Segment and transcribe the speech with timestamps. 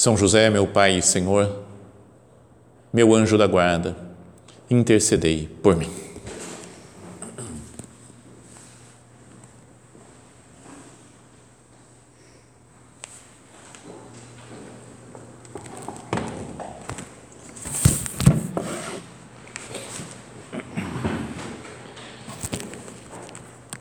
[0.00, 1.62] são José, meu Pai e Senhor,
[2.90, 3.94] meu anjo da guarda,
[4.70, 5.90] intercedei por mim.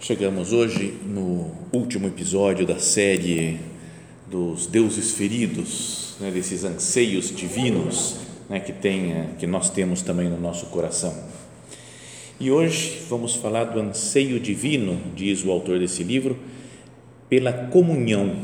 [0.02, 3.79] Chegamos hoje no último episódio da série
[4.30, 8.18] dos deuses feridos, né, desses anseios divinos
[8.48, 11.16] né, que, tem, eh, que nós temos também no nosso coração.
[12.40, 16.38] E hoje vamos falar do anseio divino, diz o autor desse livro,
[17.28, 18.36] pela comunhão,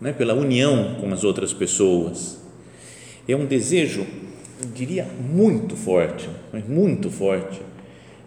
[0.00, 2.38] né, pela união com as outras pessoas.
[3.28, 4.06] É um desejo,
[4.74, 6.28] diria, muito forte,
[6.68, 7.60] muito forte,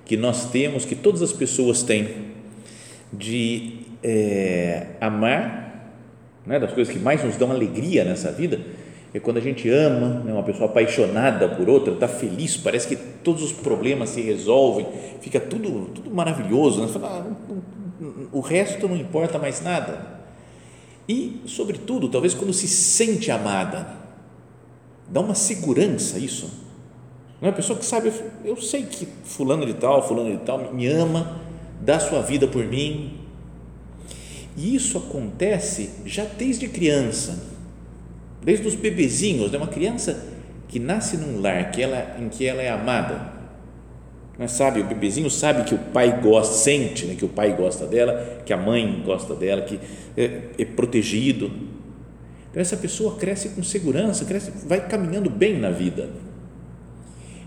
[0.05, 2.07] que nós temos, que todas as pessoas têm,
[3.11, 5.62] de é, amar
[6.45, 8.59] né, das coisas que mais nos dão alegria nessa vida,
[9.13, 12.95] é quando a gente ama, né, uma pessoa apaixonada por outra, está feliz, parece que
[12.95, 14.87] todos os problemas se resolvem,
[15.21, 16.81] fica tudo, tudo maravilhoso.
[16.81, 16.87] Né?
[16.87, 17.53] Fala, ah,
[18.31, 20.23] o resto não importa mais nada.
[21.07, 23.87] E, sobretudo, talvez quando se sente amada,
[25.07, 26.63] dá uma segurança isso.
[27.39, 28.11] Não é pessoa que sabe,
[28.43, 31.39] eu sei que fulano de tal, fulano de tal me ama,
[31.81, 33.19] dá sua vida por mim,
[34.55, 37.39] e isso acontece já desde criança,
[38.43, 39.57] desde os bebezinhos, né?
[39.57, 40.25] uma criança
[40.67, 43.33] que nasce num lar que ela, em que ela é amada,
[44.37, 44.47] né?
[44.47, 47.15] sabe, o bebezinho sabe que o pai gosta, sente né?
[47.15, 49.79] que o pai gosta dela, que a mãe gosta dela, que
[50.15, 51.51] é, é protegido.
[52.51, 56.09] Então essa pessoa cresce com segurança, cresce, vai caminhando bem na vida.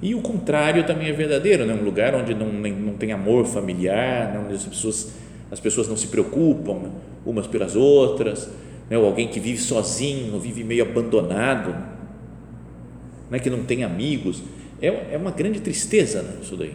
[0.02, 1.72] E o contrário também é verdadeiro, né?
[1.72, 4.42] um lugar onde não, não tem amor familiar, né?
[4.44, 5.12] onde as pessoas
[5.50, 6.90] as pessoas não se preocupam
[7.24, 8.48] umas pelas outras,
[8.90, 8.98] né?
[8.98, 11.74] ou alguém que vive sozinho, vive meio abandonado,
[13.30, 13.38] né?
[13.38, 14.42] que não tem amigos,
[14.80, 16.34] é, é uma grande tristeza né?
[16.42, 16.74] isso daí.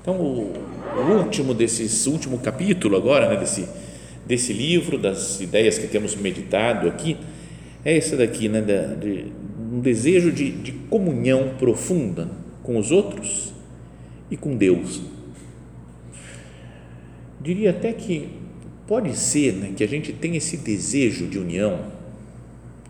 [0.00, 0.52] Então, o,
[0.96, 3.36] o último desses, último capítulo agora, né?
[3.36, 3.68] desse,
[4.26, 7.16] desse livro, das ideias que temos meditado aqui,
[7.84, 8.60] é esse daqui, né?
[8.60, 9.32] De, de,
[9.72, 12.28] um desejo de, de comunhão profunda
[12.62, 13.54] com os outros
[14.30, 15.00] e com Deus
[17.40, 18.28] diria até que
[18.86, 21.80] pode ser né, que a gente tenha esse desejo de união,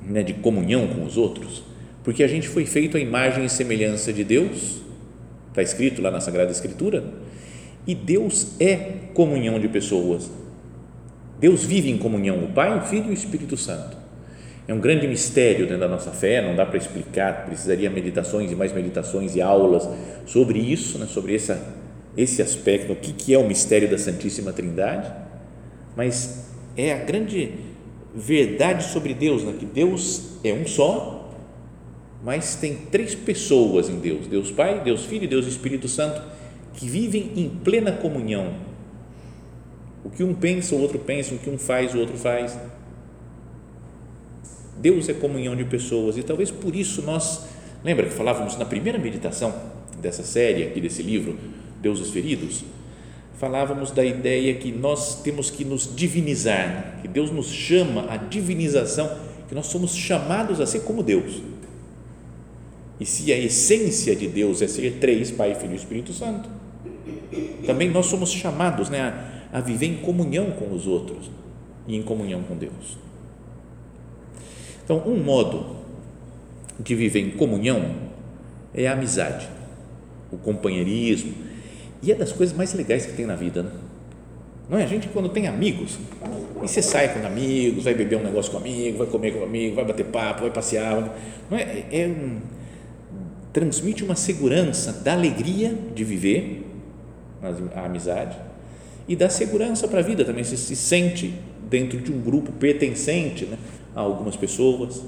[0.02, 1.62] né, de comunhão com os outros,
[2.02, 4.80] porque a gente foi feito à imagem e semelhança de Deus,
[5.48, 7.04] está escrito lá na Sagrada Escritura,
[7.86, 8.76] e Deus é
[9.14, 10.30] comunhão de pessoas.
[11.38, 13.96] Deus vive em comunhão, o Pai, o Filho e o Espírito Santo.
[14.68, 18.54] É um grande mistério dentro da nossa fé, não dá para explicar, precisaria meditações e
[18.54, 19.88] mais meditações e aulas
[20.26, 21.79] sobre isso, né, sobre essa
[22.16, 25.12] esse aspecto, o que, que é o mistério da Santíssima Trindade,
[25.96, 27.54] mas é a grande
[28.14, 29.54] verdade sobre Deus, né?
[29.58, 31.32] que Deus é um só,
[32.22, 36.22] mas tem três pessoas em Deus: Deus Pai, Deus Filho e Deus Espírito Santo,
[36.74, 38.54] que vivem em plena comunhão.
[40.04, 42.58] O que um pensa, o outro pensa, o que um faz, o outro faz.
[44.78, 47.44] Deus é comunhão de pessoas e talvez por isso nós,
[47.84, 49.54] lembra que falávamos na primeira meditação
[50.00, 51.38] dessa série aqui desse livro,
[51.80, 52.64] deuses feridos,
[53.38, 59.10] falávamos da ideia que nós temos que nos divinizar, que Deus nos chama à divinização,
[59.48, 61.42] que nós somos chamados a ser como Deus.
[63.00, 66.50] E se a essência de Deus é ser três, Pai, Filho e Espírito Santo,
[67.64, 69.00] também nós somos chamados né,
[69.52, 71.30] a, a viver em comunhão com os outros
[71.88, 72.98] e em comunhão com Deus.
[74.84, 75.76] Então, um modo
[76.78, 77.94] de viver em comunhão
[78.74, 79.48] é a amizade,
[80.30, 81.32] o companheirismo,
[82.02, 83.70] e é das coisas mais legais que tem na vida, né?
[84.68, 84.84] Não é?
[84.84, 85.98] A gente, quando tem amigos,
[86.62, 89.74] e você sai com amigos, vai beber um negócio com amigo, vai comer com amigo,
[89.74, 91.12] vai bater papo, vai passear,
[91.50, 91.86] não é?
[91.90, 92.38] é um,
[93.52, 96.66] transmite uma segurança da alegria de viver
[97.74, 98.36] a amizade
[99.08, 100.44] e da segurança para a vida também.
[100.44, 101.34] Você se sente
[101.68, 103.58] dentro de um grupo pertencente né,
[103.94, 105.02] a algumas pessoas.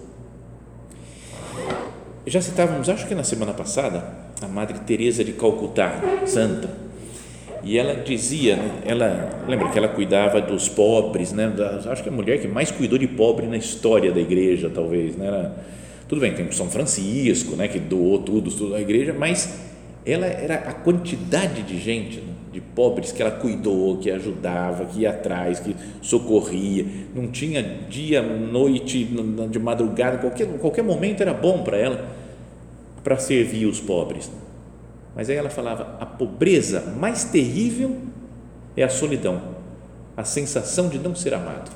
[2.27, 6.83] Já citávamos, acho que na semana passada, a Madre Teresa de Calcutá, santa,
[7.65, 11.53] e ela dizia, né, ela lembra que ela cuidava dos pobres, né?
[11.87, 15.17] Acho que é a mulher que mais cuidou de pobre na história da igreja, talvez,
[15.17, 15.27] né?
[15.29, 15.57] Era,
[16.09, 17.69] tudo bem, tem São Francisco, né?
[17.69, 19.61] Que doou tudo, tudo à igreja, mas
[20.05, 25.03] ela era a quantidade de gente, né, de pobres que ela cuidou, que ajudava, que
[25.03, 26.85] ia atrás, que socorria,
[27.15, 29.05] não tinha dia, noite,
[29.49, 32.22] de madrugada, qualquer qualquer momento era bom para ela
[33.03, 34.31] para servir os pobres.
[35.15, 37.97] Mas aí ela falava: a pobreza mais terrível
[38.77, 39.41] é a solidão,
[40.17, 41.71] a sensação de não ser amado.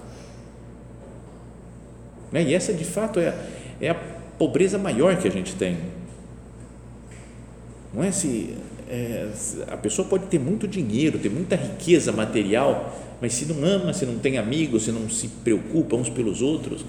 [2.32, 2.43] Né?
[2.43, 3.34] E essa de fato é a,
[3.81, 3.94] é a
[4.38, 5.76] pobreza maior que a gente tem.
[7.93, 8.56] Não é se
[8.88, 9.28] é,
[9.69, 14.05] a pessoa pode ter muito dinheiro, ter muita riqueza material, mas se não ama, se
[14.05, 16.84] não tem amigos, se não se preocupa uns pelos outros.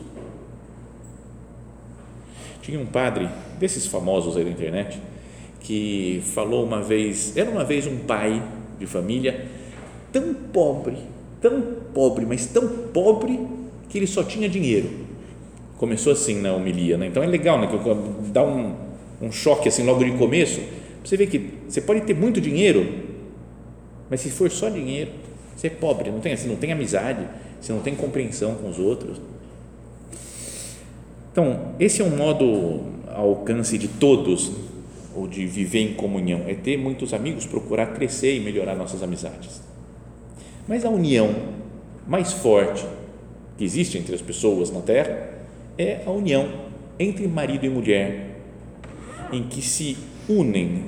[2.68, 5.00] Tinha um padre desses famosos aí da internet
[5.62, 8.44] que falou uma vez, era uma vez um pai
[8.78, 9.46] de família
[10.12, 10.98] tão pobre,
[11.40, 11.62] tão
[11.94, 13.40] pobre, mas tão pobre
[13.88, 14.90] que ele só tinha dinheiro.
[15.78, 17.08] Começou assim na homilia, né?
[17.08, 17.68] Então é legal, né?
[17.68, 18.75] Que dá um,
[19.22, 20.60] um choque assim logo de começo.
[21.06, 22.86] Você vê que você pode ter muito dinheiro,
[24.10, 25.12] mas se for só dinheiro,
[25.56, 27.30] você é pobre, não tem assim, não tem amizade,
[27.62, 29.22] você não tem compreensão com os outros.
[31.38, 32.81] Então, esse é um modo
[33.13, 34.51] ao alcance de todos
[35.16, 39.62] ou de viver em comunhão, é ter muitos amigos, procurar crescer e melhorar nossas amizades.
[40.68, 41.30] Mas a união
[42.07, 42.84] mais forte
[43.56, 45.30] que existe entre as pessoas na Terra
[45.78, 46.50] é a união
[46.98, 48.39] entre marido e mulher,
[49.31, 49.95] em que se
[50.28, 50.86] unem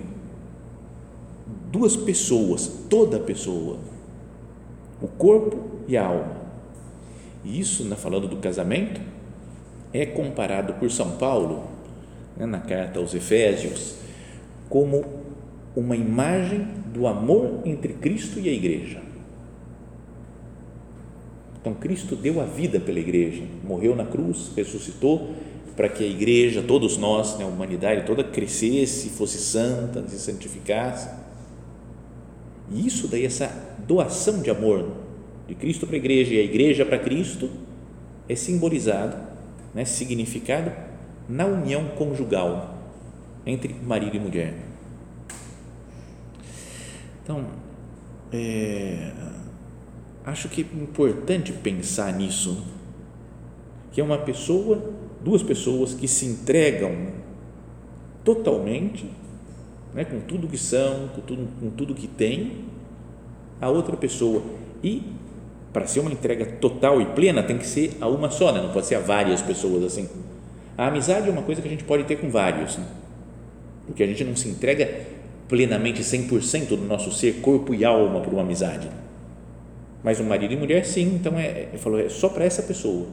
[1.72, 3.78] duas pessoas, toda pessoa,
[5.00, 6.38] o corpo e a alma.
[7.46, 9.09] E isso, falando do casamento,
[9.94, 11.68] é comparado por São Paulo,
[12.38, 13.96] né, na carta aos Efésios,
[14.70, 15.04] como
[15.76, 19.02] uma imagem do amor entre Cristo e a igreja.
[21.62, 25.34] Então, Cristo deu a vida pela igreja, morreu na cruz, ressuscitou
[25.76, 31.10] para que a igreja, todos nós, né, a humanidade toda, crescesse, fosse santa, se santificasse.
[32.72, 33.48] E isso daí, essa
[33.88, 34.92] doação de amor
[35.48, 37.50] de Cristo para a igreja e a igreja para Cristo,
[38.28, 39.29] é simbolizado,
[39.74, 40.72] né, significado
[41.28, 42.76] na união conjugal
[43.46, 44.54] entre marido e mulher.
[47.24, 47.46] Então,
[48.34, 49.12] é,
[50.26, 52.66] acho que é importante pensar nisso,
[53.92, 54.92] que é uma pessoa,
[55.24, 57.14] duas pessoas que se entregam
[58.24, 59.10] totalmente,
[59.94, 62.66] né, com tudo que são, com tudo, com tudo que têm,
[63.62, 64.42] a outra pessoa.
[64.84, 65.04] E
[65.72, 68.62] para ser uma entrega total e plena, tem que ser a uma só, né?
[68.62, 70.10] não pode ser a várias pessoas assim.
[70.78, 72.78] A amizade é uma coisa que a gente pode ter com vários.
[72.78, 72.86] Né?
[73.90, 74.88] porque a gente não se entrega
[75.48, 78.88] plenamente 100% do nosso ser, corpo e alma para uma amizade.
[80.04, 83.08] Mas o marido e mulher, sim, então é, é, falou, é só para essa pessoa,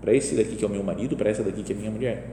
[0.00, 2.30] para esse daqui que é o meu marido, para essa daqui que é minha mulher.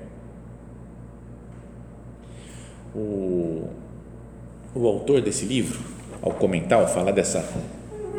[2.95, 3.67] O,
[4.73, 5.77] o autor desse livro,
[6.21, 7.45] ao comentar, ao falar dessa,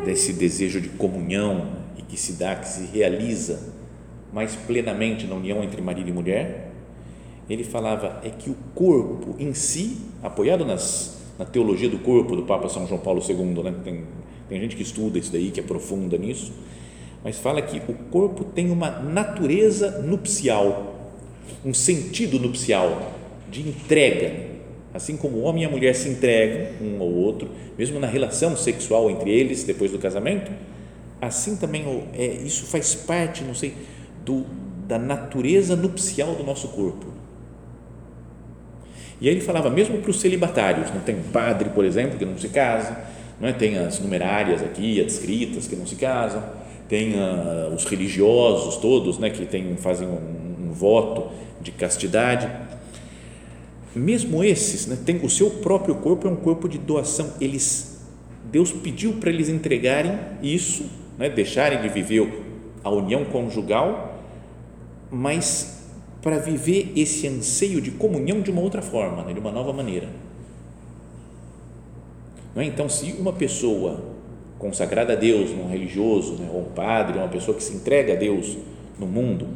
[0.05, 3.73] desse desejo de comunhão e que se dá, que se realiza
[4.33, 6.71] mais plenamente na união entre marido e mulher,
[7.49, 12.43] ele falava é que o corpo em si, apoiado nas, na teologia do corpo do
[12.43, 13.75] Papa São João Paulo II, né?
[13.83, 14.03] tem,
[14.47, 16.53] tem gente que estuda isso daí, que aprofunda nisso,
[17.23, 21.11] mas fala que o corpo tem uma natureza nupcial,
[21.63, 23.13] um sentido nupcial,
[23.49, 24.50] de entrega,
[24.93, 28.55] assim como o homem e a mulher se entregam um ao outro, mesmo na relação
[28.55, 30.51] sexual entre eles depois do casamento,
[31.21, 33.73] assim também é, isso faz parte, não sei,
[34.25, 34.45] do,
[34.87, 37.07] da natureza nupcial do nosso corpo.
[39.21, 42.37] E aí ele falava mesmo para os celibatários, não tem padre, por exemplo, que não
[42.37, 42.97] se casa,
[43.39, 43.53] não é?
[43.53, 46.43] tem as numerárias aqui, adscritas, que não se casam,
[46.89, 51.29] tem uh, os religiosos todos, né, que tem, fazem um, um voto
[51.61, 52.49] de castidade.
[53.95, 57.33] Mesmo esses, né, tem o seu próprio corpo é um corpo de doação.
[57.41, 58.01] Eles,
[58.51, 60.85] Deus pediu para eles entregarem isso,
[61.17, 62.41] né, deixarem de viver
[62.83, 64.19] a união conjugal,
[65.11, 65.81] mas
[66.21, 69.33] para viver esse anseio de comunhão de uma outra forma, né?
[69.33, 70.07] de uma nova maneira.
[72.55, 72.63] É?
[72.63, 74.03] Então, se uma pessoa
[74.59, 76.49] consagrada a Deus, um religioso, né?
[76.53, 78.57] ou um padre, uma pessoa que se entrega a Deus
[78.99, 79.47] no mundo,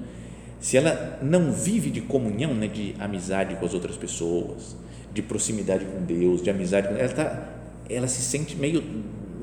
[0.65, 2.67] se ela não vive de comunhão, né?
[2.67, 4.75] de amizade com as outras pessoas,
[5.13, 7.50] de proximidade com Deus, de amizade, ela, tá,
[7.88, 8.84] ela se sente meio,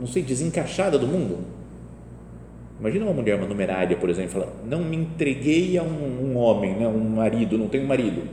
[0.00, 1.62] não sei, desencaixada do mundo
[2.82, 6.74] Imagina uma mulher, uma numerária, por exemplo, fala, não me entreguei a um, um homem,
[6.74, 8.28] né, um marido, não tenho marido.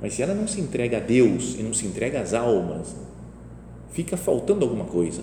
[0.00, 2.96] Mas se ela não se entrega a Deus e não se entrega às almas,
[3.90, 5.20] fica faltando alguma coisa.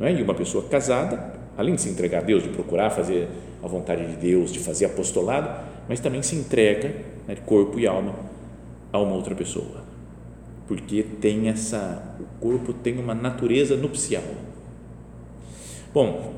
[0.00, 0.12] Não é?
[0.14, 3.28] E uma pessoa casada, além de se entregar a Deus, de procurar fazer
[3.62, 6.94] a vontade de Deus, de fazer apostolado, mas também se entrega,
[7.26, 8.14] né, corpo e alma,
[8.92, 9.82] a uma outra pessoa.
[10.66, 14.22] Porque tem essa, o corpo tem uma natureza nupcial.
[15.92, 16.34] Bom,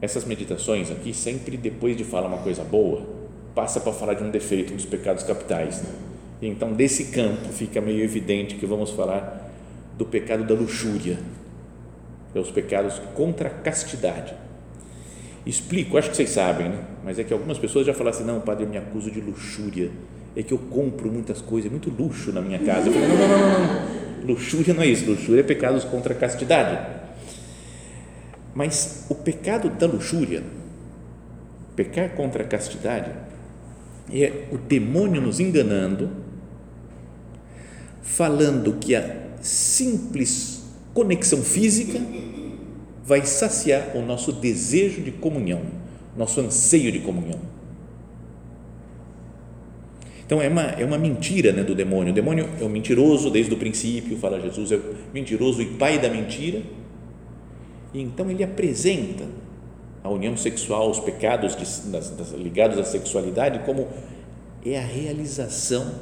[0.00, 3.06] essas meditações aqui, sempre depois de falar uma coisa boa,
[3.54, 5.82] passa para falar de um defeito, dos pecados capitais.
[5.82, 5.90] Né?
[6.40, 9.50] Então, desse campo, fica meio evidente que vamos falar
[9.98, 11.18] do pecado da luxúria,
[12.34, 14.32] é os pecados contra a castidade.
[15.44, 16.84] Explico, acho que vocês sabem, né?
[17.02, 19.90] mas é que algumas pessoas já falaram assim: não, padre, eu me acuso de luxúria,
[20.36, 22.88] é que eu compro muitas coisas, é muito luxo na minha casa.
[22.88, 23.58] Eu falei: não, não, não, não,
[24.20, 24.26] não.
[24.26, 27.00] luxúria não é isso, luxúria é pecados contra a castidade.
[28.54, 30.42] Mas o pecado da luxúria,
[31.74, 33.10] pecar contra a castidade,
[34.12, 36.10] é o demônio nos enganando,
[38.02, 41.98] falando que a simples conexão física
[43.10, 45.62] vai saciar o nosso desejo de comunhão,
[46.16, 47.40] nosso anseio de comunhão.
[50.24, 52.12] Então é uma, é uma mentira né, do demônio.
[52.12, 54.78] O demônio é o mentiroso desde o princípio, fala Jesus, é
[55.12, 56.62] mentiroso e pai da mentira
[57.92, 59.24] e então ele apresenta
[60.04, 63.88] a união sexual, os pecados de, das, das, ligados à sexualidade, como
[64.64, 65.96] é a realização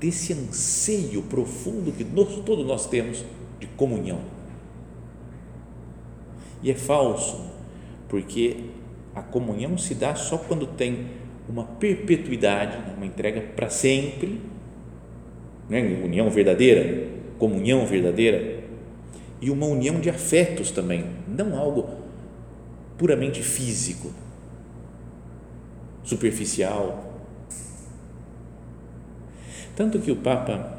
[0.00, 3.22] desse anseio profundo que nós, todos nós temos
[3.60, 4.35] de comunhão.
[6.62, 7.44] E é falso,
[8.08, 8.56] porque
[9.14, 11.06] a comunhão se dá só quando tem
[11.48, 14.40] uma perpetuidade, uma entrega para sempre,
[15.68, 15.80] né?
[16.04, 17.08] união verdadeira,
[17.38, 18.64] comunhão verdadeira,
[19.40, 21.88] e uma união de afetos também, não algo
[22.96, 24.12] puramente físico,
[26.02, 27.14] superficial.
[29.74, 30.75] Tanto que o Papa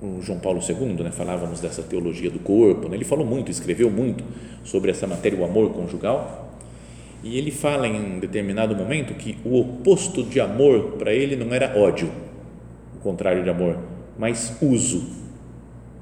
[0.00, 3.90] o João Paulo II, né, falávamos dessa teologia do corpo, né, ele falou muito, escreveu
[3.90, 4.24] muito
[4.64, 6.54] sobre essa matéria, o amor conjugal,
[7.22, 11.76] e ele fala em determinado momento que o oposto de amor para ele não era
[11.76, 12.10] ódio,
[12.96, 13.78] o contrário de amor,
[14.18, 15.18] mas uso.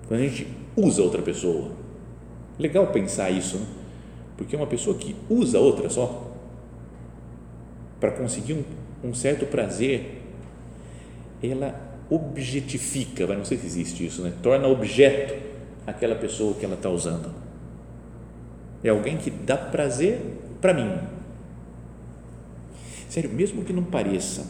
[0.06, 1.70] Quando a gente usa outra pessoa,
[2.58, 3.66] Legal pensar isso, né?
[4.36, 6.32] porque uma pessoa que usa outra só
[8.00, 10.22] para conseguir um, um, certo prazer,
[11.42, 14.32] ela objetifica, mas não sei se existe isso, né?
[14.42, 15.34] torna objeto
[15.86, 17.32] aquela pessoa que ela está usando.
[18.82, 20.20] É alguém que dá prazer
[20.60, 20.98] para mim.
[23.08, 24.46] Sério, mesmo que não pareça.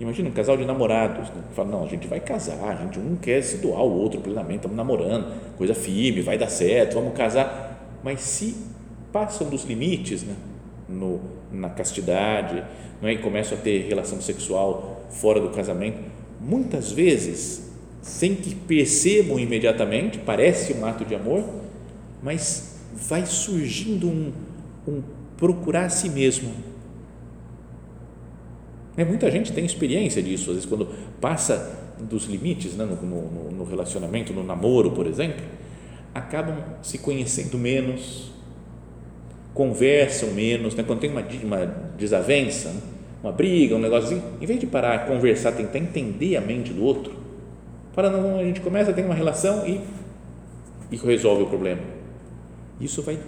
[0.00, 1.42] Imagina um casal de namorados né?
[1.52, 4.56] fala: não, a gente vai casar, a gente um quer se doar ao outro plenamente,
[4.56, 8.00] estamos namorando, coisa firme, vai dar certo, vamos casar.
[8.02, 8.56] Mas se
[9.12, 10.34] passam dos limites né,
[10.88, 11.20] no,
[11.52, 12.64] na castidade
[13.00, 13.12] não é?
[13.12, 16.00] e começam a ter relação sexual fora do casamento,
[16.42, 17.70] muitas vezes,
[18.00, 21.44] sem que percebam imediatamente, parece um ato de amor,
[22.22, 24.32] mas vai surgindo um,
[24.86, 25.02] um
[25.36, 26.52] procurar a si mesmo.
[28.96, 30.88] É, muita gente tem experiência disso, às vezes, quando
[31.20, 35.42] passa dos limites né, no, no, no relacionamento, no namoro, por exemplo,
[36.14, 38.32] acabam se conhecendo menos,
[39.54, 40.82] conversam menos, né?
[40.82, 42.80] quando tem uma, uma desavença, né?
[43.22, 47.14] Uma briga, um assim, em vez de parar, conversar, tentar entender a mente do outro,
[47.94, 49.80] para não, a gente começa a ter uma relação e,
[50.90, 51.80] e resolve o problema.
[52.80, 53.18] Isso vai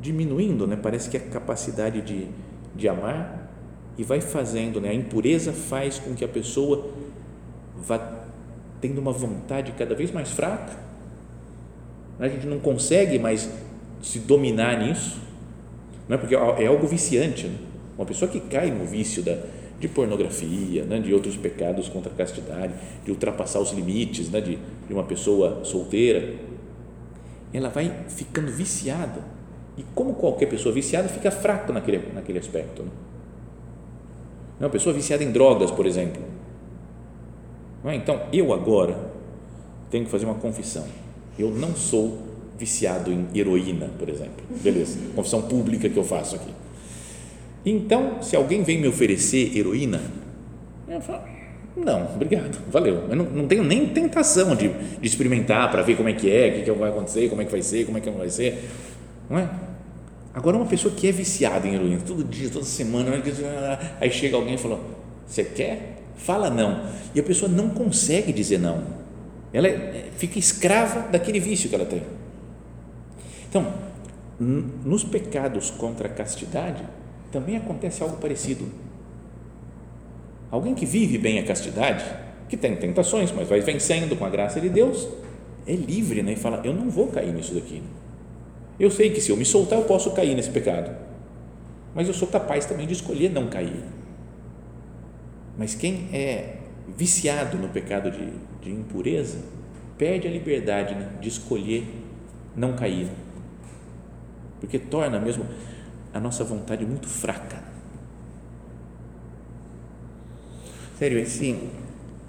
[0.00, 0.76] diminuindo, né?
[0.80, 2.26] parece que a capacidade de,
[2.74, 3.48] de amar
[3.96, 4.90] e vai fazendo, né?
[4.90, 6.90] a impureza faz com que a pessoa
[7.76, 8.24] vá
[8.80, 10.76] tendo uma vontade cada vez mais fraca,
[12.18, 13.48] a gente não consegue mais
[14.02, 15.20] se dominar nisso,
[16.08, 17.67] não é porque é algo viciante, né?
[17.98, 19.36] Uma pessoa que cai no vício da,
[19.78, 21.00] de pornografia, né?
[21.00, 22.72] de outros pecados contra a castidade,
[23.04, 24.40] de ultrapassar os limites né?
[24.40, 26.34] de, de uma pessoa solteira,
[27.52, 29.20] ela vai ficando viciada
[29.76, 32.82] e como qualquer pessoa viciada fica fraca naquele, naquele aspecto.
[32.82, 32.90] Né?
[34.60, 36.22] Uma pessoa viciada em drogas, por exemplo,
[37.84, 37.94] é?
[37.94, 38.98] Então, eu agora
[39.90, 40.84] tenho que fazer uma confissão.
[41.38, 42.18] Eu não sou
[42.58, 44.44] viciado em heroína, por exemplo.
[44.62, 46.52] Beleza, confissão pública que eu faço aqui.
[47.64, 50.00] Então, se alguém vem me oferecer heroína,
[50.88, 51.22] eu falo,
[51.76, 53.04] não, obrigado, valeu.
[53.08, 56.48] Eu não, não tenho nem tentação de, de experimentar para ver como é que é,
[56.48, 58.30] o que, que vai acontecer, como é que vai ser, como é que não vai
[58.30, 58.68] ser.
[59.28, 59.48] Não é?
[60.34, 63.22] Agora, uma pessoa que é viciada em heroína, todo dia, toda semana,
[64.00, 64.80] aí chega alguém e fala:
[65.26, 65.98] Você quer?
[66.18, 66.84] fala não.
[67.14, 68.82] E a pessoa não consegue dizer não.
[69.52, 72.02] Ela é, fica escrava daquele vício que ela tem.
[73.48, 73.72] Então,
[74.38, 76.82] nos pecados contra a castidade,
[77.30, 78.66] também acontece algo parecido.
[80.50, 82.04] Alguém que vive bem a castidade,
[82.48, 85.08] que tem tentações, mas vai vencendo com a graça de Deus,
[85.66, 86.32] é livre né?
[86.32, 87.82] e fala: Eu não vou cair nisso daqui.
[88.80, 90.90] Eu sei que se eu me soltar, eu posso cair nesse pecado,
[91.94, 93.82] mas eu sou capaz também de escolher não cair.
[95.58, 96.58] Mas quem é
[96.96, 98.32] viciado no pecado de,
[98.62, 99.38] de impureza,
[99.98, 101.84] perde a liberdade né, de escolher
[102.56, 103.08] não cair,
[104.60, 105.44] porque torna mesmo
[106.12, 107.62] a nossa vontade muito fraca.
[110.98, 111.70] Sério, assim,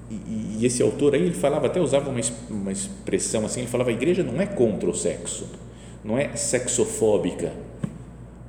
[0.10, 2.20] e, e, esse autor aí, ele falava, até usava uma,
[2.50, 5.50] uma expressão assim, ele falava, a igreja não é contra o sexo,
[6.04, 7.52] não é sexofóbica,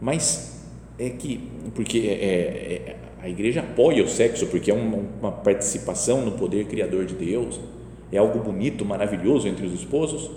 [0.01, 0.63] mas
[0.99, 5.33] é que, porque é, é, é, a igreja apoia o sexo, porque é uma, uma
[5.33, 7.61] participação no poder criador de Deus,
[8.13, 10.31] é algo bonito, maravilhoso entre os esposos,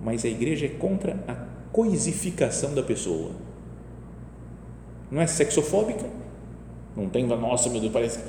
[0.00, 1.34] mas a igreja é contra a
[1.72, 3.30] coisificação da pessoa.
[5.10, 6.04] Não é sexofóbica,
[6.96, 8.20] não tem, nossa, meu Deus, parece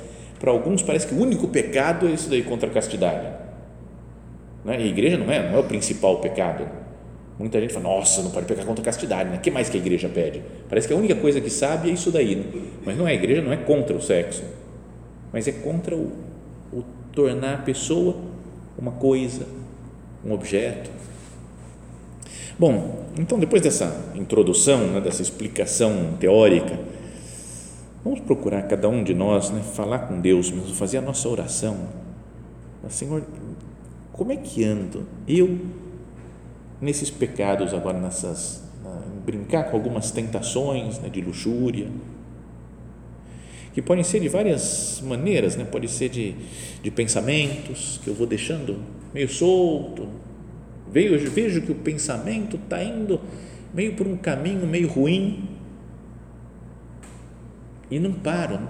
[0.42, 3.28] para alguns parece que o único pecado é isso daí contra a castidade.
[4.64, 4.80] Né?
[4.80, 6.68] E a igreja não é, não é o principal pecado.
[7.38, 9.38] Muita gente fala, nossa, não pode pecar contra a castidade, né?
[9.40, 10.42] Que mais que a igreja pede?
[10.68, 12.34] Parece que a única coisa que sabe é isso daí.
[12.34, 12.44] Né?
[12.84, 14.42] Mas não é, a igreja não é contra o sexo,
[15.32, 16.10] mas é contra o,
[16.72, 18.16] o tornar a pessoa
[18.76, 19.46] uma coisa,
[20.24, 20.90] um objeto.
[22.58, 26.78] Bom, então depois dessa introdução, né, dessa explicação teórica,
[28.04, 31.88] Vamos procurar cada um de nós, né, falar com Deus mesmo, fazer a nossa oração.
[32.82, 33.22] Mas, Senhor,
[34.12, 35.56] como é que ando eu
[36.80, 38.64] nesses pecados agora, nessas,
[39.24, 41.88] brincar com algumas tentações né, de luxúria,
[43.72, 45.64] que podem ser de várias maneiras, né?
[45.64, 46.34] pode ser de,
[46.82, 48.80] de pensamentos que eu vou deixando
[49.14, 50.08] meio solto,
[50.92, 53.20] vejo, vejo que o pensamento está indo
[53.72, 55.48] meio por um caminho meio ruim,
[57.90, 58.68] e não param.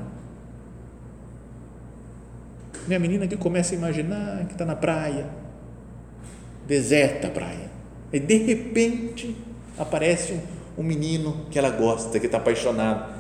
[2.87, 5.29] Minha menina que começa a imaginar que está na praia,
[6.67, 7.71] deserta a praia,
[8.13, 9.37] e de repente
[9.79, 13.12] aparece um, um menino que ela gosta, que está apaixonado.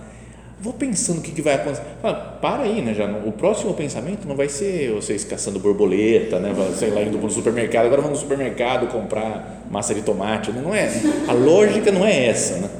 [0.62, 1.82] Vou pensando o que, que vai acontecer.
[2.00, 2.94] Fala, para aí, né?
[2.94, 6.54] Já, o próximo pensamento não vai ser vocês caçando borboleta, né?
[6.76, 10.52] Sei lá, indo para o supermercado, agora vamos no supermercado comprar massa de tomate.
[10.52, 10.88] Não é.
[11.26, 12.70] A lógica não é essa, né?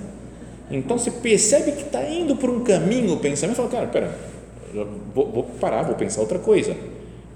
[0.71, 4.17] Então você percebe que está indo por um caminho o pensamento e fala, cara, pera,
[5.13, 6.77] vou, vou, parar, vou pensar outra coisa.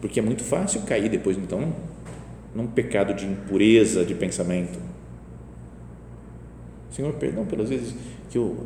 [0.01, 1.75] Porque é muito fácil cair depois, então,
[2.55, 4.79] num pecado de impureza de pensamento.
[6.93, 7.97] Senhor, perdão pelas vezes
[8.31, 8.57] que eu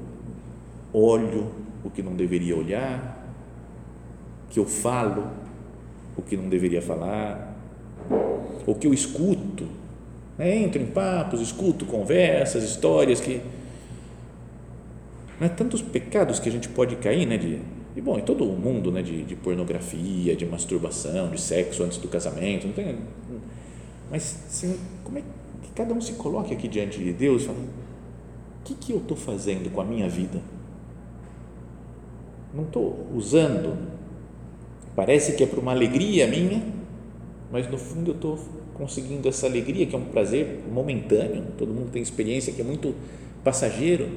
[0.93, 3.27] olho o que não deveria olhar,
[4.51, 5.27] que eu falo
[6.17, 7.57] o que não deveria falar,
[8.67, 9.67] ou que eu escuto,
[10.37, 10.57] né?
[10.57, 13.41] entro em papos, escuto conversas, histórias que
[15.39, 17.61] não é tantos pecados que a gente pode cair, né, de,
[17.97, 21.97] e bom, em todo o mundo, né, de, de pornografia, de masturbação, de sexo antes
[21.97, 22.99] do casamento, não tem,
[24.11, 25.23] mas assim, como é
[25.63, 28.99] que cada um se coloque aqui diante de Deus e fala, o que, que eu
[28.99, 30.43] estou fazendo com a minha vida?
[32.53, 33.77] Não estou usando,
[34.97, 36.63] parece que é para uma alegria minha,
[37.51, 38.39] mas no fundo eu estou
[38.75, 42.95] conseguindo essa alegria que é um prazer momentâneo, todo mundo tem experiência que é muito
[43.45, 44.09] passageiro,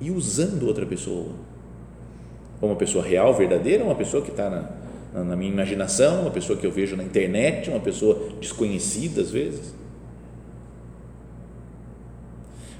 [0.00, 1.32] e usando outra pessoa.
[2.60, 4.50] Ou uma pessoa real, verdadeira, uma pessoa que está
[5.12, 9.30] na, na, minha imaginação, uma pessoa que eu vejo na internet, uma pessoa desconhecida às
[9.30, 9.74] vezes.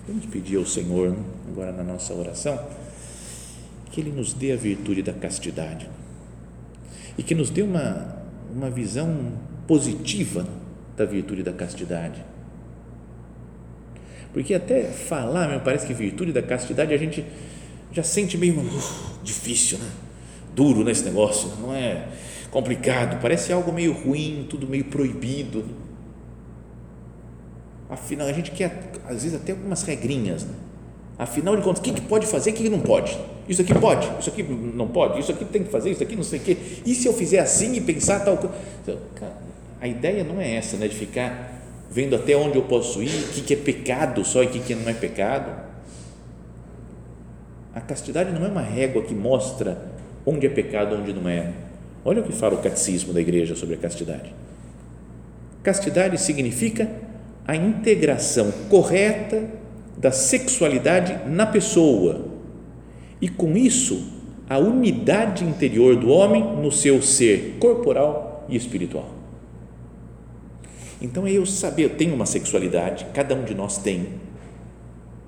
[0.06, 1.18] Vamos pedir ao Senhor, né,
[1.50, 2.58] agora na nossa oração,
[3.96, 5.88] que Ele nos dê a virtude da castidade
[7.16, 8.22] e que nos dê uma,
[8.54, 9.32] uma visão
[9.66, 10.46] positiva
[10.94, 12.22] da virtude da castidade
[14.36, 17.24] porque até falar, me parece que virtude da castidade a gente
[17.90, 18.82] já sente meio uh,
[19.24, 19.90] difícil, né?
[20.54, 22.06] duro nesse negócio, não é
[22.50, 25.64] complicado, parece algo meio ruim, tudo meio proibido.
[27.88, 30.44] Afinal, a gente quer, às vezes, até algumas regrinhas.
[30.44, 30.54] Né?
[31.18, 33.18] Afinal de contas, o que, que pode fazer, o que, que não pode?
[33.48, 36.22] Isso aqui pode, isso aqui não pode, isso aqui tem que fazer, isso aqui não
[36.22, 36.56] sei o quê.
[36.84, 38.54] E se eu fizer assim e pensar tal coisa?
[38.82, 38.98] Então,
[39.80, 41.56] a ideia não é essa, né, de ficar
[41.90, 44.88] vendo até onde eu posso ir, o que é pecado só e o que não
[44.88, 45.50] é pecado.
[47.74, 49.90] A castidade não é uma régua que mostra
[50.26, 51.52] onde é pecado onde não é.
[52.04, 54.34] Olha o que fala o catecismo da igreja sobre a castidade.
[55.62, 56.90] Castidade significa
[57.46, 59.48] a integração correta
[59.96, 62.26] da sexualidade na pessoa
[63.20, 64.12] e, com isso,
[64.48, 69.10] a unidade interior do homem no seu ser corporal e espiritual.
[71.00, 74.08] Então é eu saber, eu tenho uma sexualidade, cada um de nós tem,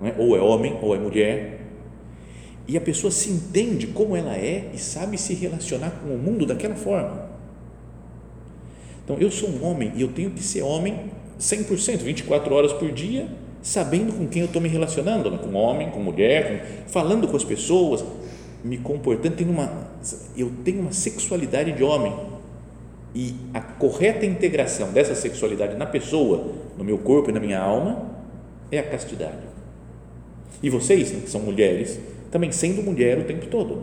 [0.02, 0.14] é?
[0.16, 1.60] ou é homem ou é mulher,
[2.66, 6.44] e a pessoa se entende como ela é e sabe se relacionar com o mundo
[6.46, 7.28] daquela forma.
[9.04, 12.92] Então eu sou um homem e eu tenho que ser homem 100%, 24 horas por
[12.92, 13.28] dia,
[13.68, 15.36] sabendo com quem eu estou me relacionando, né?
[15.36, 16.48] com homem, com mulher,
[16.86, 18.02] com, falando com as pessoas,
[18.64, 19.36] me comportando.
[19.36, 19.90] Tenho uma,
[20.34, 22.14] eu tenho uma sexualidade de homem
[23.14, 28.08] e a correta integração dessa sexualidade na pessoa, no meu corpo e na minha alma,
[28.72, 29.36] é a castidade.
[30.62, 32.00] E vocês, né, que são mulheres,
[32.30, 33.82] também sendo mulher o tempo todo.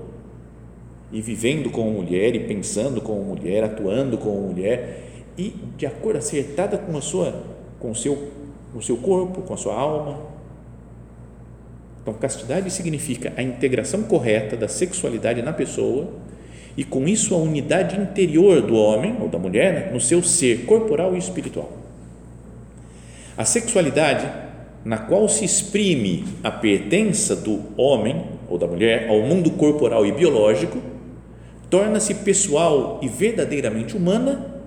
[1.11, 5.03] E vivendo como mulher, e pensando como mulher, atuando como mulher,
[5.37, 7.43] e de acordo, acertada com a sua,
[7.79, 8.31] com o seu,
[8.75, 10.19] com o seu corpo, com a sua alma.
[12.01, 16.09] Então, castidade significa a integração correta da sexualidade na pessoa
[16.75, 20.65] e com isso a unidade interior do homem ou da mulher né, no seu ser
[20.65, 21.71] corporal e espiritual.
[23.37, 24.29] A sexualidade
[24.83, 30.11] na qual se exprime a pertença do homem ou da mulher ao mundo corporal e
[30.11, 30.79] biológico,
[31.69, 34.61] torna-se pessoal e verdadeiramente humana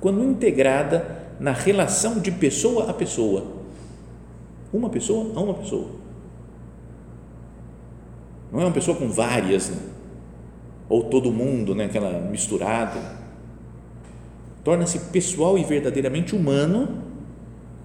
[0.00, 3.44] quando integrada na relação de pessoa a pessoa.
[4.72, 5.88] Uma pessoa a uma pessoa.
[8.50, 9.76] Não é uma pessoa com várias, né?
[10.88, 11.84] ou todo mundo, né?
[11.84, 12.98] aquela misturada.
[14.64, 17.02] Torna-se pessoal e verdadeiramente humano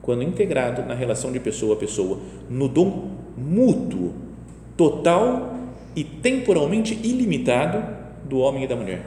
[0.01, 2.17] quando integrado na relação de pessoa a pessoa,
[2.49, 4.13] no dom mútuo,
[4.77, 5.53] total
[5.93, 7.83] e temporalmente ilimitado
[8.23, 9.05] do homem e da mulher.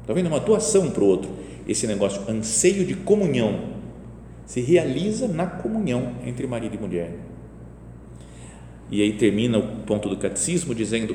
[0.00, 0.26] Está vendo?
[0.26, 1.30] Uma doação para o outro.
[1.68, 3.76] Esse negócio, anseio de comunhão,
[4.46, 7.12] se realiza na comunhão entre marido e mulher.
[8.90, 11.14] E aí termina o ponto do catecismo dizendo: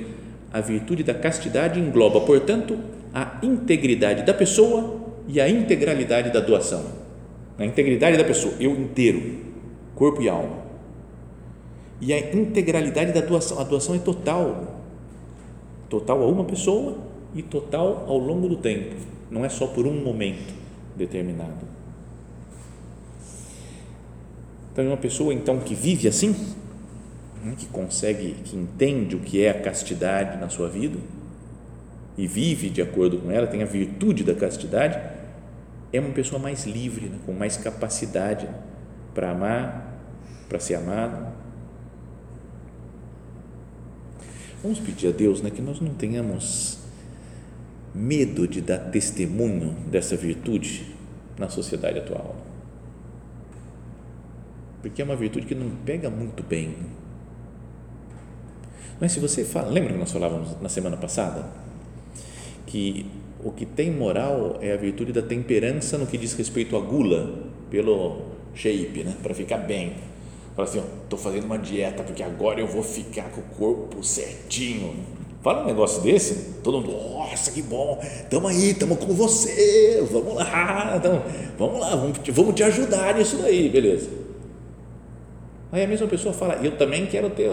[0.52, 2.78] a virtude da castidade engloba, portanto,
[3.12, 7.04] a integridade da pessoa e a integralidade da doação
[7.58, 9.38] na integridade da pessoa, eu inteiro,
[9.96, 10.64] corpo e alma.
[12.02, 14.82] E a integralidade da doação, a doação é total,
[15.88, 16.98] total a uma pessoa
[17.36, 18.96] e total ao longo do tempo,
[19.30, 20.54] não é só por um momento
[20.96, 21.74] determinado.
[24.72, 26.36] Então, uma pessoa então que vive assim,
[27.44, 30.98] né, que consegue, que entende o que é a castidade na sua vida?
[32.18, 35.00] E vive de acordo com ela, tem a virtude da castidade,
[35.92, 38.48] é uma pessoa mais livre, né, com mais capacidade
[39.14, 40.00] para amar,
[40.50, 41.34] para ser amado.
[44.62, 46.83] Vamos pedir a Deus né, que nós não tenhamos
[47.94, 50.96] medo de dar testemunho dessa virtude
[51.38, 52.36] na sociedade atual.
[54.82, 56.76] Porque é uma virtude que não pega muito bem.
[59.00, 61.46] Mas se você fala, lembra que nós falávamos na semana passada
[62.66, 63.06] que
[63.44, 67.44] o que tem moral é a virtude da temperança no que diz respeito à gula,
[67.70, 68.22] pelo
[68.56, 69.16] shape, né?
[69.22, 69.94] para ficar bem.
[70.56, 74.96] Fala assim, estou fazendo uma dieta porque agora eu vou ficar com o corpo certinho.
[75.44, 80.36] Fala um negócio desse, todo mundo, nossa, que bom, estamos aí, estamos com você, vamos
[80.36, 81.22] lá, então,
[81.60, 84.10] vamos lá, vamos, vamos te ajudar nisso daí, beleza.
[85.70, 87.52] Aí a mesma pessoa fala, eu também quero ter,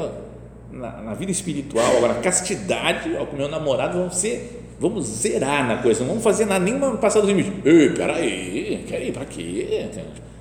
[0.71, 5.83] na, na vida espiritual, agora, castidade, ó, com meu namorado, vamos ser Vamos zerar na
[5.83, 7.53] coisa, não vamos fazer nada, nenhuma passar dos limites.
[7.67, 9.87] Ei, peraí, quer ir para quê?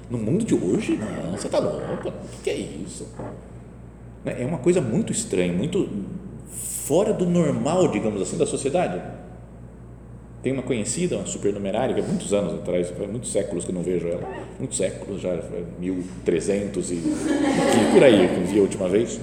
[0.09, 3.05] No mundo de hoje, não, você está louco, o que é isso?
[4.25, 5.89] É uma coisa muito estranha, muito
[6.89, 8.99] fora do normal, digamos assim, da sociedade.
[10.41, 13.83] Tem uma conhecida, uma supernumerária, que há muitos anos atrás, faz muitos séculos que não
[13.83, 15.37] vejo ela, muitos séculos, já
[15.77, 17.01] 1300 e
[17.93, 19.21] por aí que eu vi a última vez.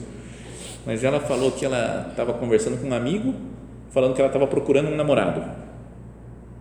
[0.86, 3.34] Mas ela falou que ela estava conversando com um amigo
[3.90, 5.40] falando que ela estava procurando um namorado.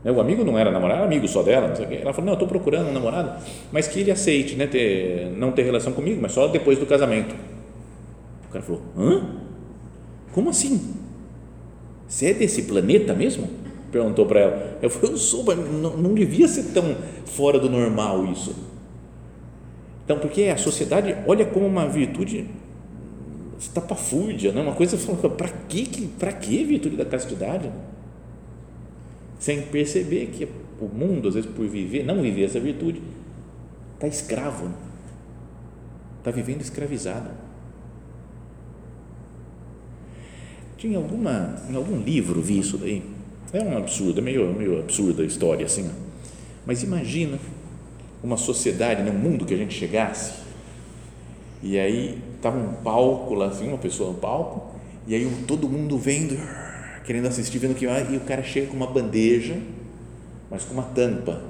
[0.04, 1.68] Né, o amigo não era namorado, era amigo só dela.
[1.68, 2.00] Não sei o quê.
[2.02, 5.52] Ela falou: Não, eu estou procurando um namorado, mas que ele aceite né, ter, não
[5.52, 7.36] ter relação comigo, mas só depois do casamento.
[8.50, 9.45] O cara falou: Hã?
[10.36, 10.94] Como assim?
[12.10, 13.48] Você é desse planeta mesmo?
[13.90, 14.78] Perguntou para ela.
[14.82, 16.94] Eu falei: Eu sou, mas não, não devia ser tão
[17.26, 18.54] fora do normal isso.
[20.04, 22.50] Então, porque a sociedade olha como uma virtude
[23.58, 24.62] estapafúrdia, né?
[24.62, 24.98] uma coisa
[25.30, 27.72] para que, para que virtude da castidade?
[29.40, 30.50] Sem perceber que
[30.82, 33.02] o mundo, às vezes, por viver, não viver essa virtude,
[33.94, 34.70] está escravo,
[36.20, 37.45] está vivendo escravizado.
[40.94, 43.02] Alguma, em algum livro vi isso daí,
[43.54, 45.90] é um absurdo, é meio, meio absurda a história assim,
[46.66, 47.40] mas imagina
[48.22, 50.34] uma sociedade, né, um mundo que a gente chegasse
[51.64, 54.76] e aí estava um palco lá, assim, uma pessoa no palco,
[55.08, 56.38] e aí todo mundo vendo,
[57.06, 59.58] querendo assistir, vendo que e o cara chega com uma bandeja,
[60.52, 61.42] mas com uma tampa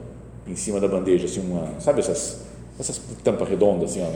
[0.47, 2.45] em cima da bandeja, assim, uma, sabe essas,
[2.79, 4.09] essas tampas redondas, assim, ó,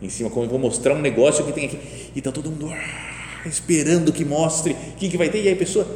[0.00, 1.78] em cima, como eu vou mostrar um negócio que tem aqui,
[2.14, 2.70] e está todo mundo
[3.46, 5.86] esperando que mostre o que, que vai ter, e aí a pessoa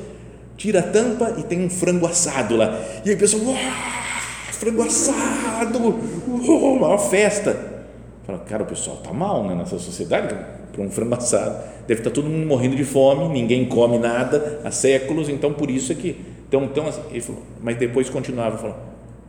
[0.56, 3.42] tira a tampa e tem um frango assado lá, e aí a pessoa,
[4.52, 5.78] frango assado,
[6.26, 7.78] uma festa,
[8.28, 10.34] Fala, cara, o pessoal está mal né, nessa sociedade,
[10.70, 14.60] para um frango assado, deve estar tá todo mundo morrendo de fome, ninguém come nada
[14.64, 18.80] há séculos, então por isso é que então, então ele falou, mas depois continuava falando,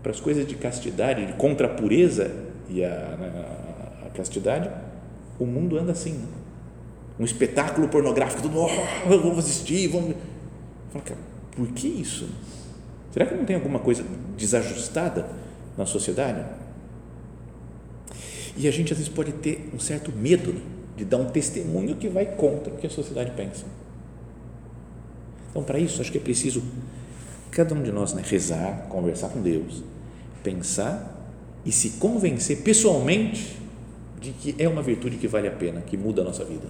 [0.02, 2.32] para as coisas de castidade, contra a pureza
[2.70, 4.70] e a, a, a castidade,
[5.38, 6.28] o mundo anda assim, né?
[7.20, 8.72] Um espetáculo pornográfico, todo mundo,
[9.06, 10.16] oh, vamos assistir, vamos.
[10.92, 11.20] Fala, cara,
[11.52, 12.30] por que isso?
[13.12, 14.06] Será que não tem alguma coisa
[14.38, 15.28] desajustada
[15.78, 16.46] na sociedade?
[18.56, 20.56] E a gente às vezes pode ter um certo medo
[20.96, 23.66] de dar um testemunho que vai contra o que a sociedade pensa.
[25.50, 26.64] Então, para isso, acho que é preciso
[27.52, 29.84] cada um de nós né, rezar, conversar com Deus,
[30.44, 31.18] pensar
[31.66, 33.58] e se convencer pessoalmente
[34.22, 36.68] de que é uma virtude que vale a pena, que muda a nossa vida.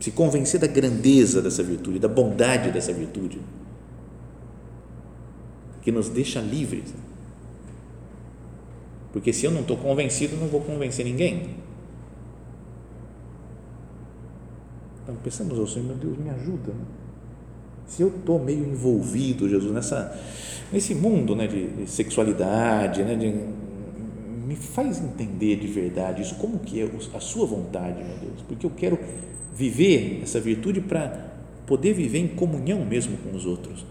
[0.00, 3.40] Se convencer da grandeza dessa virtude, da bondade dessa virtude,
[5.82, 6.94] que nos deixa livres.
[9.12, 11.56] Porque se eu não estou convencido, não vou convencer ninguém.
[15.02, 16.72] Então pensamos, oh, Senhor, meu Deus, me ajuda.
[16.72, 16.84] Né?
[17.86, 20.16] Se eu estou meio envolvido, Jesus, nessa,
[20.70, 23.32] nesse mundo né, de, de sexualidade, né, de,
[24.46, 28.66] me faz entender de verdade isso, como que é a sua vontade, meu Deus, porque
[28.66, 28.98] eu quero
[29.58, 31.26] viver essa virtude para
[31.66, 33.84] poder viver em comunhão mesmo com os outros.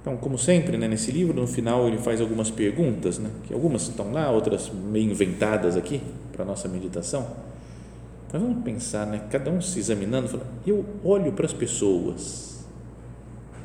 [0.00, 3.82] Então, como sempre, né, nesse livro, no final ele faz algumas perguntas, né, que algumas
[3.82, 6.00] estão lá, outras meio inventadas aqui
[6.32, 7.26] para a nossa meditação
[8.32, 9.22] mas vamos pensar, né?
[9.28, 12.64] cada um se examinando, fala, eu olho para as pessoas,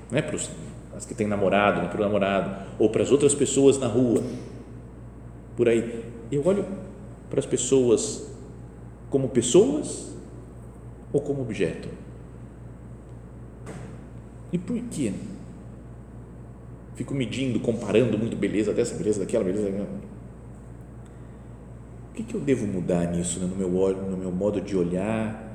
[0.10, 0.24] né?
[0.24, 0.50] para os,
[0.96, 1.88] as que têm namorado, né?
[1.88, 4.24] para o namorado, ou para as outras pessoas na rua,
[5.56, 6.04] por aí.
[6.32, 6.66] Eu olho
[7.30, 8.32] para as pessoas
[9.10, 10.14] como pessoas
[11.12, 11.90] ou como objeto?
[14.52, 15.14] E por quê?
[16.96, 20.16] Fico medindo, comparando muito beleza dessa, beleza daquela, beleza daquela
[22.16, 23.46] que, que eu devo mudar nisso, né?
[23.46, 25.54] no, meu, no meu modo de olhar,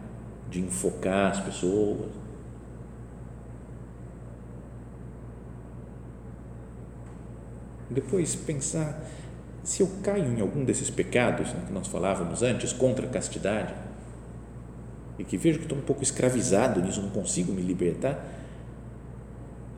[0.51, 2.11] de enfocar as pessoas?
[7.89, 9.03] Depois pensar
[9.63, 13.75] se eu caio em algum desses pecados né, que nós falávamos antes, contra a castidade,
[15.19, 18.25] e que vejo que estou um pouco escravizado nisso, não consigo me libertar,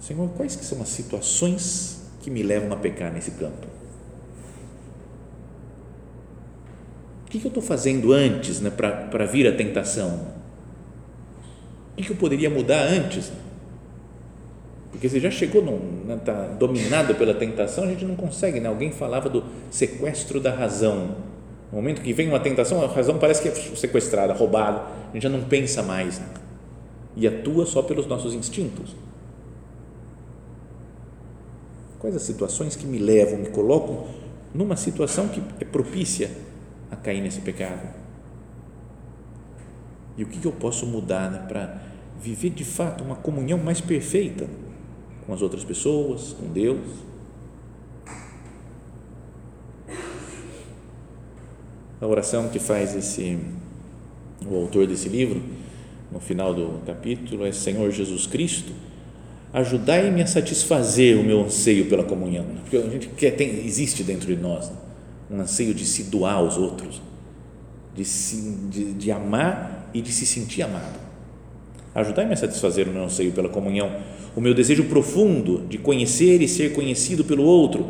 [0.01, 3.67] Senhor, quais que são as situações que me levam a pecar nesse campo?
[7.33, 10.29] que, que eu estou fazendo antes né, para vir a tentação?
[11.93, 13.33] O que, que eu poderia mudar antes?
[14.93, 15.63] Porque você já chegou,
[16.17, 18.61] está né, dominado pela tentação, a gente não consegue.
[18.61, 18.69] Né?
[18.69, 21.17] Alguém falava do sequestro da razão.
[21.73, 25.23] No momento que vem uma tentação, a razão parece que é sequestrada, roubada, a gente
[25.23, 26.27] já não pensa mais né?
[27.17, 28.95] e atua só pelos nossos instintos.
[31.99, 34.07] Quais as situações que me levam, me colocam
[34.53, 36.31] numa situação que é propícia
[36.91, 37.89] a cair nesse pecado?
[40.19, 41.81] E o que eu posso mudar né, para
[42.21, 44.47] viver de fato uma comunhão mais perfeita
[45.27, 46.81] com as outras pessoas, com Deus?
[52.01, 53.39] A oração que faz esse
[54.47, 55.41] o autor desse livro,
[56.11, 58.73] no final do capítulo, é Senhor Jesus Cristo,
[59.53, 64.35] ajudai-me a satisfazer o meu anseio pela comunhão, porque a gente quer, tem, existe dentro
[64.35, 64.77] de nós, né?
[65.31, 67.01] um anseio de se doar aos outros,
[67.95, 71.01] de, se, de, de amar e de se sentir amado.
[71.95, 73.91] Ajudai-me a satisfazer o meu anseio pela comunhão,
[74.35, 77.87] o meu desejo profundo de conhecer e ser conhecido pelo outro,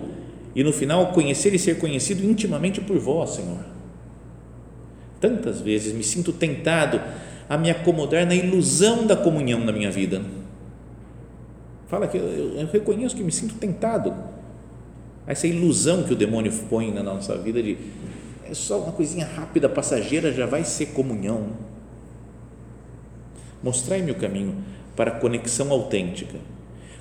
[0.54, 3.64] e no final conhecer e ser conhecido intimamente por vós, Senhor.
[5.20, 7.00] Tantas vezes me sinto tentado
[7.48, 10.22] a me acomodar na ilusão da comunhão na minha vida.
[11.86, 14.12] Fala que eu, eu reconheço que me sinto tentado
[15.26, 17.76] essa ilusão que o demônio põe na nossa vida de
[18.44, 21.46] é só uma coisinha rápida, passageira, já vai ser comunhão.
[23.62, 24.56] Mostrai-me o caminho
[24.96, 26.38] para conexão autêntica.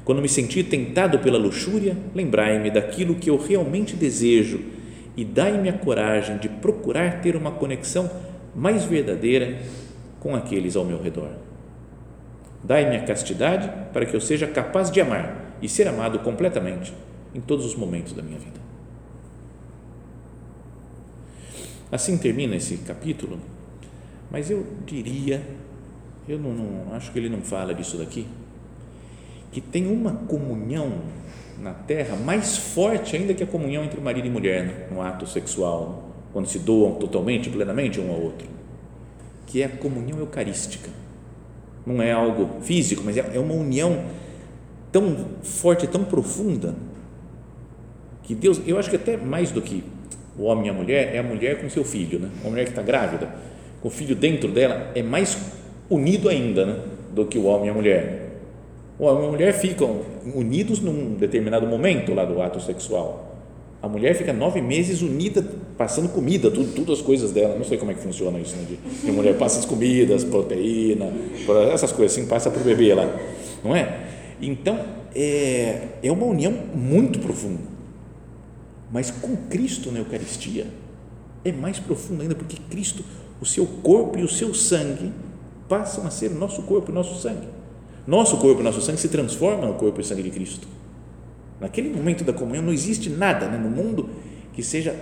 [0.04, 4.60] Quando me sentir tentado pela luxúria, lembrai-me daquilo que eu realmente desejo
[5.15, 8.10] e dai-me a coragem de procurar ter uma conexão
[8.56, 9.60] mais verdadeira
[10.19, 11.32] com aqueles ao meu redor.
[12.63, 16.93] Dai-me a castidade para que eu seja capaz de amar e ser amado completamente
[17.34, 18.60] em todos os momentos da minha vida.
[21.91, 23.39] Assim termina esse capítulo,
[24.30, 25.41] mas eu diria,
[26.27, 28.27] eu não, não acho que ele não fala disso daqui,
[29.51, 30.91] que tem uma comunhão
[31.60, 35.27] na terra mais forte ainda que a comunhão entre marido e mulher né, no ato
[35.27, 38.47] sexual, quando se doam totalmente, plenamente um ao outro,
[39.45, 40.89] que é a comunhão eucarística.
[41.86, 44.05] Não é algo físico, mas é, é uma união
[44.91, 46.75] tão forte, tão profunda
[48.23, 49.84] que Deus, eu acho que até mais do que
[50.38, 52.29] o homem e a mulher, é a mulher com seu filho, né?
[52.41, 53.34] Uma mulher que está grávida,
[53.81, 55.36] com o filho dentro dela, é mais
[55.91, 56.80] unido ainda, né?
[57.13, 58.32] Do que o homem e a mulher.
[58.97, 59.99] O homem e a mulher ficam
[60.34, 63.36] unidos num determinado momento lá do ato sexual.
[63.82, 65.43] A mulher fica nove meses unida,
[65.77, 67.56] passando comida, tudo, tudo as coisas dela.
[67.56, 68.65] Não sei como é que funciona isso, né?
[68.69, 71.12] De, de mulher passa as comidas, proteína,
[71.73, 73.12] essas coisas assim, passa para o bebê lá,
[73.63, 74.08] não é?
[74.39, 74.80] Então,
[75.15, 77.71] é, é uma união muito profunda.
[78.91, 80.67] Mas com Cristo na Eucaristia
[81.43, 83.04] é mais profundo ainda, porque Cristo,
[83.41, 85.12] o seu corpo e o seu sangue
[85.71, 87.47] passam a ser nosso corpo e nosso sangue.
[88.05, 90.67] Nosso corpo e nosso sangue se transformam no corpo e sangue de Cristo.
[91.62, 94.10] Naquele momento da comunhão não existe nada né, no mundo
[94.51, 94.93] que seja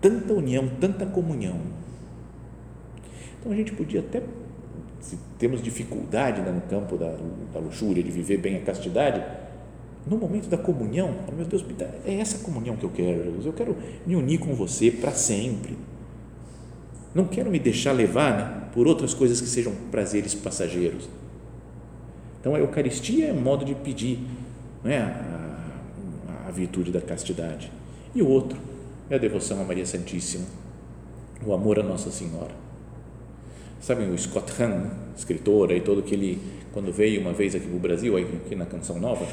[0.00, 1.60] tanta união, tanta comunhão.
[3.38, 4.22] Então a gente podia até,
[5.00, 7.14] se temos dificuldade né, no campo da,
[7.52, 9.22] da luxúria, de viver bem a castidade,
[10.06, 11.62] no momento da comunhão, meu Deus,
[12.06, 13.44] é essa comunhão que eu quero, Jesus.
[13.44, 15.76] Eu quero me unir com você para sempre.
[17.14, 21.08] Não quero me deixar levar né, por outras coisas que sejam prazeres passageiros.
[22.40, 24.18] Então a Eucaristia é modo de pedir
[24.82, 27.70] não é, a, a virtude da castidade.
[28.14, 28.58] E o outro
[29.08, 30.46] é a devoção a Maria Santíssima,
[31.44, 32.54] o amor a Nossa Senhora.
[33.80, 36.38] Sabem o Scott Hahn, escritor, aí todo que ele,
[36.72, 39.26] quando veio uma vez aqui para o Brasil, aqui na Canção Nova,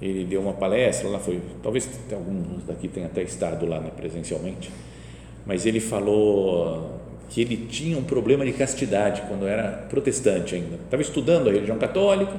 [0.00, 4.70] ele deu uma palestra lá foi talvez alguns daqui tenham até estado lá né, presencialmente
[5.46, 10.76] mas ele falou que ele tinha um problema de castidade quando era protestante ainda.
[10.84, 12.32] Estava estudando a religião católica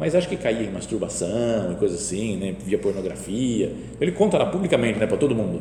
[0.00, 3.70] mas acho que caía em masturbação e coisa assim né via pornografia.
[4.00, 5.60] Ele conta lá publicamente né para todo mundo.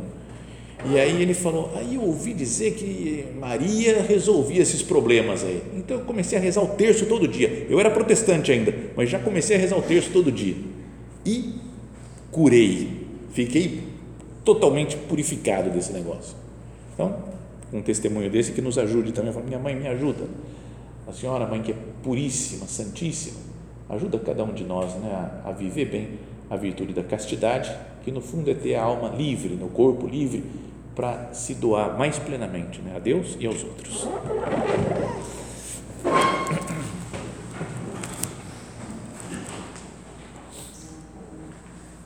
[0.90, 5.62] E aí ele falou aí eu ouvi dizer que Maria resolvia esses problemas aí.
[5.76, 7.68] Então eu comecei a rezar o terço todo dia.
[7.70, 10.56] Eu era protestante ainda mas já comecei a rezar o terço todo dia.
[11.26, 11.56] E
[12.32, 12.88] curei.
[13.34, 13.84] Fiquei
[14.46, 16.34] totalmente purificado desse negócio.
[17.00, 17.16] Então,
[17.72, 19.32] um testemunho desse que nos ajude também.
[19.32, 20.26] Falo, minha mãe me ajuda.
[21.08, 23.40] A senhora, mãe que é puríssima, santíssima,
[23.90, 26.10] ajuda cada um de nós né, a, viver bem
[26.50, 30.44] a virtude da castidade, que no fundo é ter a alma livre, no corpo livre,
[30.94, 34.06] para se doar mais plenamente né, a Deus e aos outros.